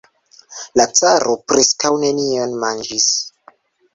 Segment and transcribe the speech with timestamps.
[0.79, 3.09] La caro preskaŭ nenion manĝis.